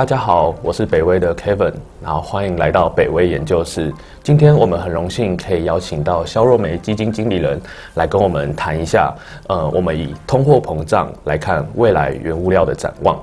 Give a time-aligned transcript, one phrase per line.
[0.00, 3.92] 大家好，我是北威的 Kevin，然后欢迎来到北威研究室。
[4.22, 7.60] 今天我们很荣幸可以邀请到肖若梅基金经理人
[7.96, 9.14] 来跟我们谈一下，
[9.46, 13.20] 呃，我们以通货膨胀来看未来原物料的展望。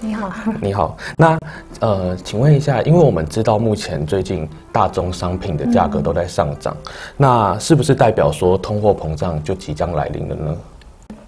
[0.00, 0.32] 你好，
[0.62, 1.38] 你好，那
[1.80, 6.74] 呃，请问一下，因为我们知道目前最近大宗商品的价格都在上涨，
[7.18, 10.56] 那是不是代表说通货膨胀就即将来临了呢？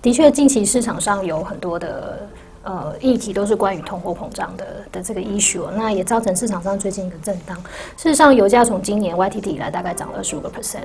[0.00, 2.18] 的确，近期市场上有很多的。
[2.68, 7.56] 呃，议题都是关于通货膨胀的的这个 issue，那也造成市场上最近一个震荡。
[7.96, 10.82] 事实上，油价从今年 YTD 以来大概涨了二十五个 percent，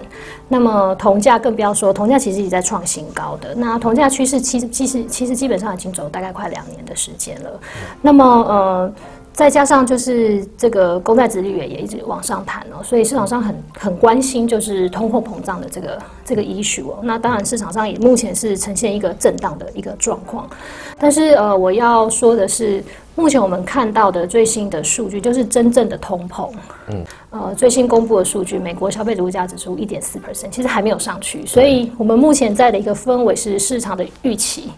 [0.47, 3.53] 那么铜价更不要说，铜价其实也在创新高的。
[3.53, 7.59] 那铜价趋势其实其实其实基本上已经走大概快两年的时间了。
[8.01, 8.93] 那么呃。
[9.33, 16.99] 再加上就是这个公债殖利率也一直往上弹哦，所以市场上很很关心就是通货膨胀的这个这个 issue 哦。
[17.01, 20.47] 那当然市场上也目前是呈现一个震荡的一个状况，
[20.99, 22.83] 但是呃我要说的是，
[23.15, 26.51] 目前我们看到的最新的数据就是真正的通膨，
[26.89, 34.69] 嗯，呃最新公布的数据，美国消费者物价指数一点四 percent，其实还没有上去，所以我们目前在的一个氛围是市场的预期，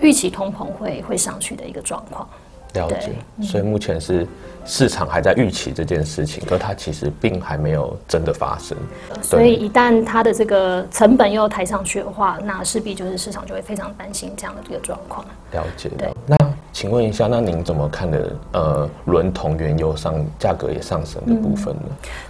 [0.00, 2.26] 预期通膨会会上去的一个状况。
[2.74, 3.10] 了解，
[3.42, 4.26] 所以目前是
[4.64, 8.76] 市场还在预期这件事情，可它其实并还没有真的发生。
[9.22, 15.24] 所以一旦它的这个成本又抬上去的话，那势必就是市场就会非常担心这样的这个状况。
[15.52, 15.90] 了解。
[15.98, 16.14] 对。
[16.26, 16.36] 那
[16.72, 18.36] 请问一下，那您怎么看的？
[18.52, 21.82] 呃，轮同原油上价格也上升的部分呢？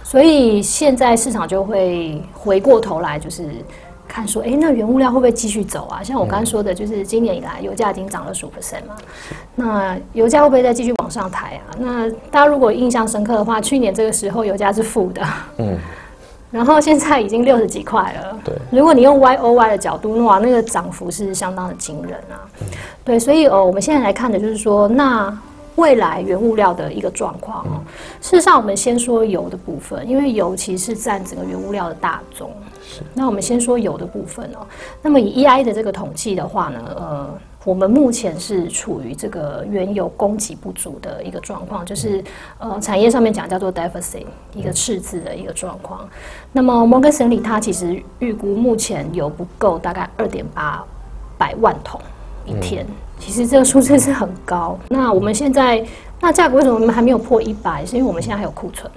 [0.03, 3.49] 所以现在市场就会回过头来，就是。
[4.11, 6.03] 看说，哎，那原物料会不会继续走啊？
[6.03, 8.97] 像我刚刚说的，就是今年以来油价已经涨了十五 percent 嘛。
[9.55, 11.71] 那油价会不会再继续往上抬啊？
[11.79, 15.23] 那大家如果印象深刻的话，去年这个时候油价是负的，
[15.59, 15.77] 嗯，
[16.51, 18.37] 然后现在已经六十几块了。
[18.43, 22.43] 对，如果你用 Y O Y 的角度，哇，那个涨幅是相当的惊人啊。
[23.05, 25.35] 对，所以哦，我们现在来看的就是说，那。
[25.77, 27.79] 未来原物料的一个状况哦，
[28.19, 32.51] 事实上，我们先说油的部分，因为油其实是占整个原物料的大宗。
[32.81, 33.01] 是。
[33.13, 34.65] 那我们先说油的部分哦。
[35.01, 37.29] 那么以 EI 的这个统计的话呢，呃，
[37.63, 42.23] 我们目前是处于这个原油供给不足的一个状况，就是
[42.57, 46.07] 呃，产业上面讲叫做 deficit，一个赤字的一个状况。
[46.51, 50.83] 那么摩根森利它其实预估目前油不够，大概二点八
[51.37, 52.01] 百万桶
[52.45, 52.85] 一天。
[53.19, 54.75] 其实这个数字是很高。
[54.89, 55.85] 那我们现在，
[56.19, 57.85] 那价格为什么我们还没有破一百？
[57.85, 58.91] 是因为我们现在还有库存。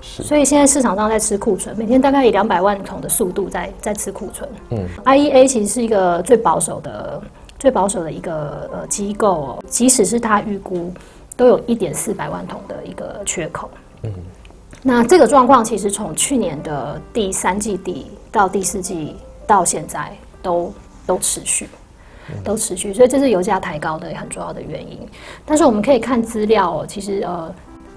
[0.00, 0.22] 是。
[0.22, 4.48] 所以现在市场上在吃库存，每天大概以两百万桶的速度在在吃库存。
[4.70, 4.86] 嗯。
[5.04, 7.22] IEA 其实是一个最保守的、
[7.58, 10.92] 最保守的一个呃机构，哦即使是他预估，
[11.36, 13.70] 都有一点四百万桶的一个缺口。
[14.02, 14.12] 嗯。
[14.82, 19.16] 那这个状况其实从去年的第三季底到第四季
[19.46, 20.72] 到现在都
[21.06, 21.68] 都持续。
[22.44, 24.98] 都持续，所以这是油价抬高的很重要的原因。
[25.46, 27.50] 但是我们可以看资料，哦其实呃，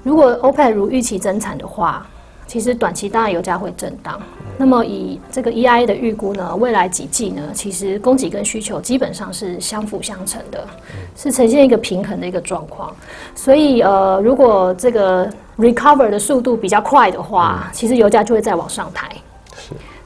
[0.04, 2.06] 如果 OPEC 如预期增产的话，
[2.48, 4.20] 其实短期当然油价会震荡。
[4.58, 10.68] 那么以这个 EIA 的预估呢，未来几季呢，其实供给跟需求基本上是相辅相成的，
[11.16, 12.94] 是呈现一个平衡的一个状况。
[13.34, 19.10] 所以呃，如果这个 recover 的速度比较快的话，其实油价就会再往上抬。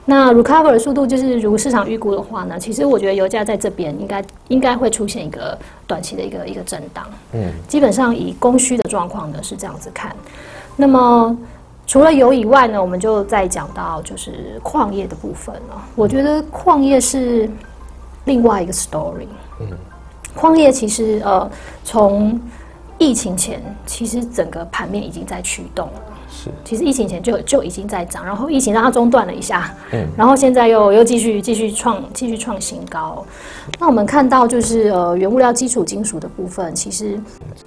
[0.07, 5.57] 那 recover 的速度就是如市场预估的话呢，其实我觉得油价在这边应该应该会出现一个
[5.87, 7.03] 短期的一个一个震荡。
[7.33, 10.15] 嗯，基本上以供需的状况呢是这样子看。
[10.75, 11.35] 那么
[11.87, 15.83] 除了油以外呢，我们就再讲到就是矿业的部分了。
[15.95, 17.49] 我觉得矿业是
[18.25, 19.27] 另外一个 story。
[19.59, 19.67] 嗯，
[20.35, 21.49] 矿业其实呃
[21.83, 22.39] 从
[22.99, 26.01] 疫情前其实整个盘面已经在驱动了。
[26.63, 33.25] 其实疫情前就就已经在涨，然后疫情让它中断了一下，嗯，然后现在又又继续继续创继续创新高。
[33.79, 37.19] 那我们看到就是呃原物料基础金属的部分，其实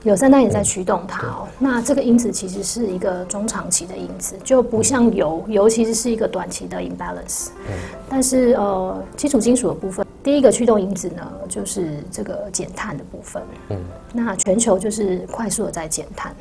[0.02, 1.48] 有三单也在驱动它哦。
[1.58, 7.48] 那这个因子其实是一个中长期的因子，就不像油，油其实是一个短期的 imbalance。
[7.68, 7.74] 嗯，
[8.08, 13.42] 但是呃基础金属的部分，第一个驱动因子呢就是这个减碳的部分。
[13.70, 13.76] 嗯，
[14.12, 16.32] 那全球就是快速的在减碳。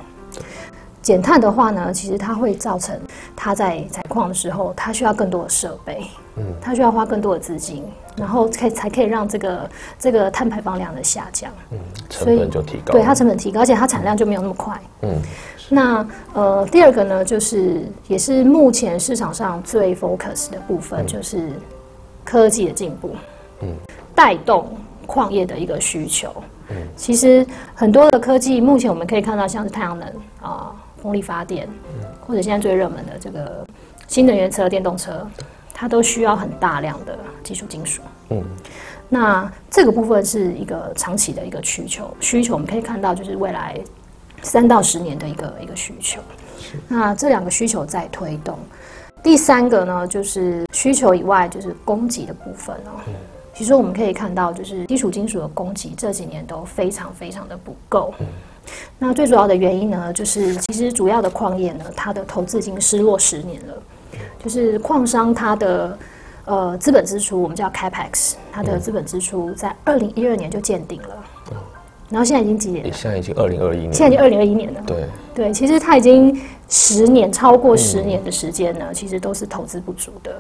[1.08, 2.94] 减碳的话呢，其实它会造成
[3.34, 6.06] 它在采矿的时候，它需要更多的设备，
[6.36, 7.82] 嗯，它需要花更多的资金，
[8.18, 15.16] 然后可以才可以让这个这个碳排放量的下降，嗯，成本就提高，对它成本提高，而且它产量就没有那么快，嗯，
[15.70, 21.54] 那呃第二个呢，就是也是目前市场上最 focus 的部分，就是
[22.26, 23.12] 科技的进步，
[23.62, 23.74] 嗯，
[24.14, 26.34] 带动矿业的一个需求，
[26.68, 30.10] 嗯，其实很多的科技目前我们可以看到，像是太阳能
[30.42, 30.76] 啊。
[31.08, 31.70] 风力发电，
[32.20, 33.66] 或者现在最热门的这个
[34.10, 35.26] 新能源车、电动车，
[35.74, 38.02] 它都需要很大量的基础金属。
[38.32, 38.44] 嗯，
[39.08, 43.80] 那这个部分是一个长期的一个需求，需求我们可以看到就是未来
[44.42, 46.20] 三到十年的一个一个需求。
[46.90, 48.60] 那这两个需求在推动。
[49.24, 53.00] 第三个呢，就是需求以外，就是供给的部分哦。
[53.54, 58.14] 其实我们可以看到，就是基础金属的供给这几年都非常非常的不够。
[59.00, 63.74] 那最主要的原因呢，就是其实主要的矿业呢，它的投资已经失落十年了。
[64.44, 65.98] 就是矿商它的
[66.46, 71.24] 呃资本支出，我们叫 capex，它的资本支出在二零一二年就见顶了。
[72.10, 72.92] 然后现在已经几年了？
[72.94, 73.94] 现在已经二零二一年。
[73.94, 74.82] 现在已经二零二一年了。
[74.88, 75.06] 对
[75.36, 80.34] 对，其实它已经十年超过十年的时间呢，其实都是投资不足的。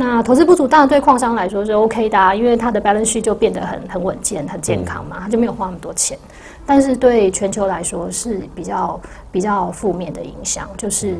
[0.00, 6.16] 那投资不足当然对矿商来说是 OK 的，啊，因为它的 balance sheet 就变得很很稳健、很健康嘛，它就没有花那么多钱。
[6.64, 9.00] 但是对全球来说是比较
[9.32, 11.16] 比较负面的影响，就是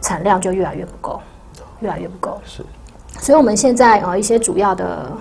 [0.00, 1.20] 产量就越来越不够，
[1.78, 2.40] 越来越不够。
[2.44, 2.64] 是，
[3.20, 5.12] 所以我们现在呃一些主要的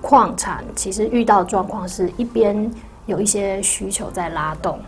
[0.00, 2.70] 矿产其实遇到状况是一边。
[3.06, 4.80] 有一些需求在拉动，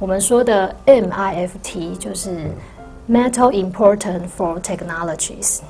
[0.00, 2.50] 我们说的 MIFT 就是
[3.08, 5.60] Metal Important for Technologies，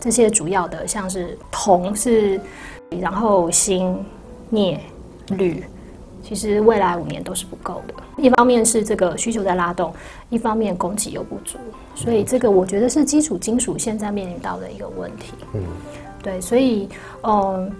[0.00, 2.40] 这些主要的像是铜是，
[3.00, 4.02] 然后锌、
[4.48, 4.80] 镍、
[5.28, 5.62] 铝，
[6.22, 7.94] 其实未来五年都是不够的。
[8.16, 9.92] 一方面是这个需求在拉动，
[10.30, 11.58] 一方面供给又不足，
[11.94, 15.34] 所以这个我觉得是基础金属现在面临到的一个问题。
[15.52, 15.62] 嗯，
[16.22, 16.88] 对，所以
[17.22, 17.70] 嗯。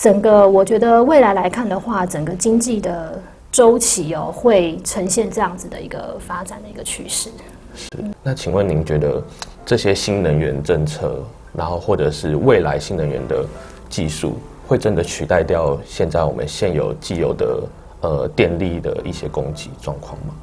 [0.00, 3.20] 整个我觉得未来来看的话，整个经济的
[3.50, 7.30] 周期哦，会呈现这样子的一个发展的一个趋势。
[7.74, 7.88] 是。
[8.22, 9.20] 那请问您觉得
[9.66, 11.20] 这些新能源政策，
[11.58, 13.44] 然后或者是未来新能源的
[13.90, 14.38] 技术，
[14.68, 17.62] 会真的取代掉现在我们现有既有的
[18.02, 20.34] 呃电力的一些供给状况吗？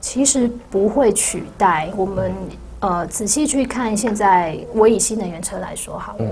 [0.00, 1.88] 其实不会取代。
[1.96, 2.32] 我们
[2.80, 6.24] 呃仔细去看，现在我以新能源车来说好了。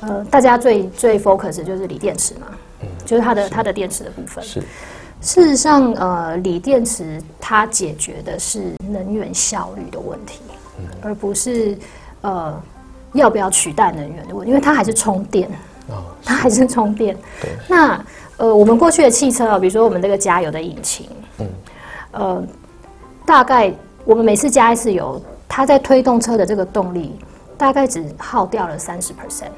[0.00, 2.48] 呃，大家最最 focus 就是锂电池嘛，
[2.82, 4.44] 嗯就是它的它的电池的部分。
[4.44, 4.60] 是，
[5.20, 10.40] 事实上，呃，锂电池它解决的是能源效率的问题，
[11.00, 11.78] 而不是
[12.22, 12.62] 呃
[13.12, 15.50] 要不要取代能源的问题，因为它还是充电，
[16.24, 17.16] 它还是充电。
[17.68, 18.04] 那
[18.36, 21.08] 呃，我们过去的汽车，比如说我们这个加油的引擎，
[21.38, 21.46] 嗯，
[22.12, 22.42] 呃，
[23.24, 23.72] 大概
[24.04, 27.16] 我们每次加一次油，它在推动车的这个动力。
[27.58, 29.48] 大概只耗掉了三十 percent，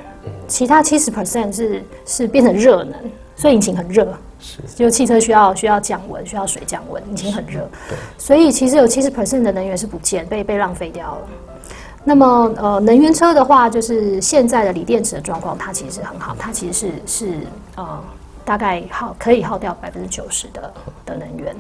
[0.47, 2.95] 其他七十 percent 是是变成热能，
[3.35, 4.17] 所以引擎很热。
[4.39, 7.69] 是，就汽车需要需要降温，需要水降温，引擎很热。
[8.17, 11.21] 所以其实有七十 percent 的能源是不见，被被浪费掉了。
[12.05, 17.41] 那么呃，能源车的话，就是现在的锂电池的状况，它其实很好，它其实是是
[17.77, 18.03] 呃，
[18.45, 20.73] 大概耗可以耗掉百分之九十的
[21.05, 21.55] 的能源。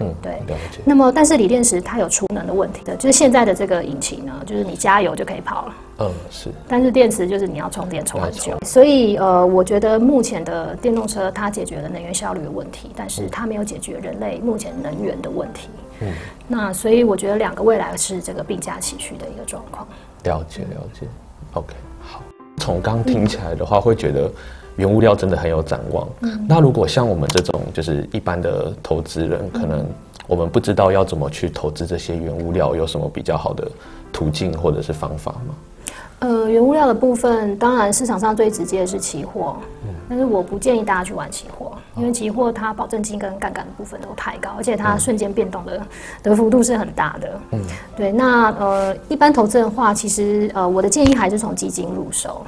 [0.00, 0.38] 嗯，对。
[0.84, 5.74] 那么，但是锂电池它有储能的问题的，就是现在的这个引擎呢，就是你加油就可以跑了。
[5.98, 6.50] 嗯，是。
[6.66, 15.68] 但是电池就是你要充电充很久，所以呃，我觉得目前的电动车它解决了能源效率的问题，但是它没有解决人类目前能源的问题。
[16.00, 16.08] 嗯。
[16.48, 19.86] 那所以我觉得两个未来是这个并驾齐驱的一个状况。
[20.24, 21.06] 了解了解。
[21.52, 22.22] OK，好。
[22.56, 24.30] 从刚听起来的话，会觉得。
[24.80, 26.08] 原物料真的很有展望。
[26.48, 29.86] 那如果像我们这种就是一般的投资人，可能
[30.26, 33.70] 我们不知道要怎么去投资这些原物料，有什么比较好的
[34.10, 35.54] 途径或者是方法吗？
[36.20, 39.56] 呃，原物料的部分，当然市场上最直接的是期货，
[40.08, 45.82] 但是我不建议大家去玩期货，因为期货它保证金跟杠杆的部分都太高，而且它瞬间变动的
[46.22, 47.40] 的幅度是很大的。
[47.52, 47.60] 嗯，
[47.96, 48.12] 对。
[48.12, 52.46] 那呃，一般投资的话，其实呃，我的建议还是从基金入手，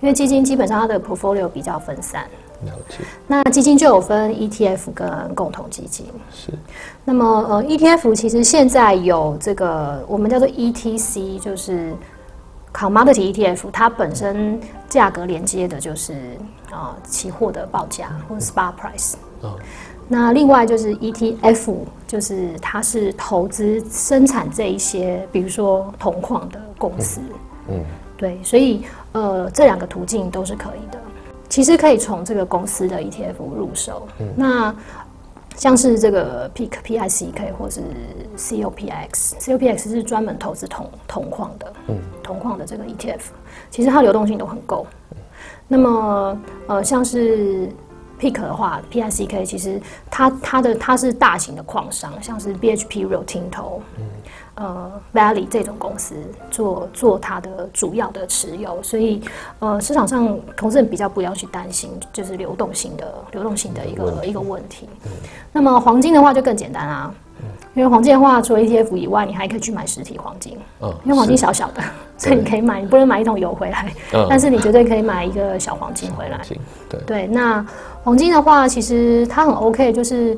[0.00, 2.24] 因为基金基本上它的 portfolio 比较分散。
[2.64, 2.96] 了解。
[3.26, 6.06] 那基金就有分 ETF 跟共同基金。
[6.30, 6.52] 是。
[7.04, 11.94] 那么呃，ETF 其实现在有这个我们叫做 ETC，就是。
[12.72, 16.14] Commodity ETF 它本身价格连接的就是
[16.70, 19.14] 啊期货的报价或者 spot price。
[20.08, 27.20] 那另外就是 ETF，就是它是投资生产这一些，比如说铜矿的公司。
[27.68, 27.84] 嗯。
[28.16, 30.98] 对，所以呃这两个途径都是可以的。
[31.48, 34.06] 其实可以从这个公司的 ETF 入手。
[34.18, 34.28] 嗯。
[34.36, 34.74] 那
[35.60, 37.82] 像是这个 PIC、PICK 或是
[38.34, 43.20] COPX，COPX 是专门投资铜铜矿的，嗯，铜矿的这个 ETF，
[43.70, 44.86] 其实它流动性都很够。
[45.68, 47.68] 那么，呃，像是
[48.18, 49.78] PIC 的话，PICK 其实
[50.10, 53.80] 它它的它是大型的矿商，像是 BHP、Rio Tinto。
[54.54, 56.14] 呃，Valley 这种公司
[56.50, 59.22] 做做它的主要的持有，所以
[59.58, 64.88] 呃，市场上投资人比较不要去担心，就是流动性的流动性的一个一个问题。
[65.52, 67.14] 那么黄金的话就更简单啊，
[67.74, 70.58] 因为黄金的话，除了 ETF 以外，你还可以去买实体黄金。
[70.82, 71.82] 嗯因为黄金小小的，
[72.18, 76.40] 所以你可以买，你不能买一桶油回来，嗯但是你绝对可以买一个小黄金回来
[76.88, 77.64] 对，对，那
[78.02, 80.36] 黄金的话，其实它很 OK，就是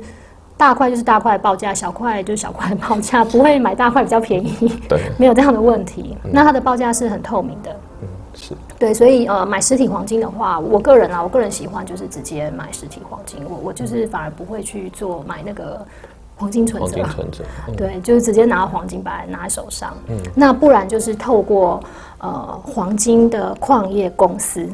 [0.62, 6.16] 大块就是大块的报价，小块就是小块的报价， 不会买大块比较便宜，对， 没有这样的问题。
[6.22, 7.76] 那它的报价是很透明的。
[8.00, 15.84] 嗯，是，对，所以呃，买实体黄金的话，我个人啊，我个人喜欢就是直接买实体黄金，我我就是反而不会去做买那个
[16.36, 19.92] 黄金存折黄金，存折，嗯对，就是直接拿黄金把它拿在手上。
[20.06, 21.82] 嗯，那不然就是透过
[22.18, 24.68] 呃黄金的矿业公司，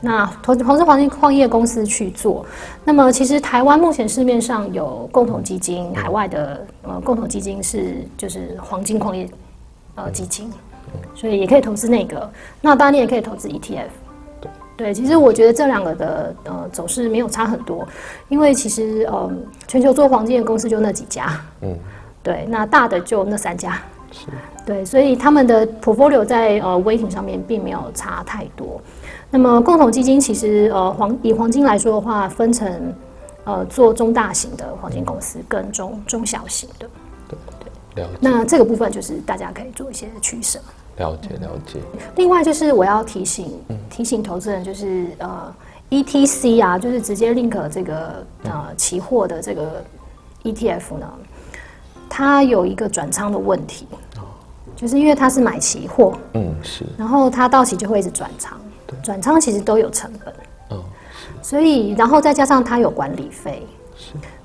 [0.00, 2.44] 那投投资黄金矿业公司去做。
[2.84, 9.28] 那么其实台湾目前市面上有共同基金，海外的呃共同基金是就是黄金矿业
[9.94, 10.50] 呃基金，
[11.14, 12.30] 所以也可以投资那个。
[12.60, 13.88] 那当然你也可以投资 ETF。
[14.76, 17.84] 对，其实我觉得这两个的呃走势没有差很多，
[18.28, 19.28] 因为其实呃
[19.66, 21.76] 全球做黄金的公司就那几家，嗯，
[22.22, 23.82] 对，那大的就那三家，
[24.66, 28.80] 对，所以他们的 portfolio 在呃 weighting 上面并没有差太多。
[29.30, 32.94] 那么共同基金其实呃黄以黄金来说的话，分成
[33.44, 36.86] 呃做中大型的黄金公司跟中中小型的，
[37.96, 40.58] 了解，那这个部分就是大家可以做一些取舍。
[40.96, 41.78] 了解，了解，
[42.16, 43.52] 另外就是我要提醒
[43.88, 45.54] 提醒投资人，就是呃
[45.90, 49.84] ETC 啊，就是直接 link 这个呃期货的这个
[50.42, 51.12] ETF 呢，
[52.08, 53.86] 它有一个转仓的问题，
[54.74, 58.58] 就是因为它是买期货，嗯，是，然后它到期就会一直转仓，
[59.02, 60.34] 转仓其实都有成本，
[60.70, 60.82] 嗯，
[61.42, 63.66] 所以然后再加上它有管理费，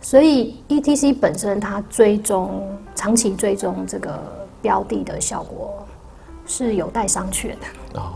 [0.01, 4.19] 所以 ETC 本身它追踪长期追踪这个
[4.61, 5.85] 标的的效果
[6.45, 7.99] 是有待商榷的。
[7.99, 8.13] 哦，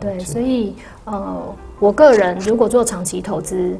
[0.00, 0.74] 对，所以
[1.04, 3.78] 呃，我个人如果做长期投资，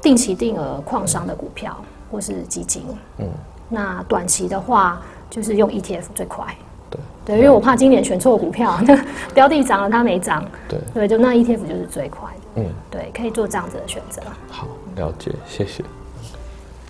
[0.00, 1.76] 定期定额矿商的股票
[2.10, 2.82] 或是基金，
[3.18, 3.28] 嗯，
[3.70, 5.00] 那短期的话
[5.30, 6.44] 就是用 ETF 最快。
[6.90, 8.98] 对，对，因为我怕今年选错股票，那
[9.32, 12.62] 标的涨了它没涨，对，对，就那 ETF 就是最快的。
[12.62, 14.20] 嗯，对，可以做这样子的选择。
[14.50, 15.84] 好，了解，谢谢。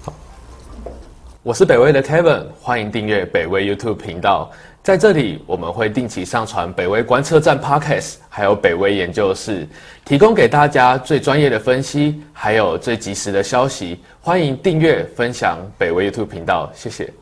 [0.02, 0.12] 好，
[1.42, 4.50] 我是北威的 Kevin，欢迎订阅北威 YouTube 频道。
[4.90, 9.64] 在这里，我们会定期上传北威观测站 Podcast，还有北威研究室，
[10.04, 14.00] 提供给大家最专业的分析，还有最及时的消息。
[14.20, 17.20] 欢迎订阅、分享北威 YouTube 频道，谢谢。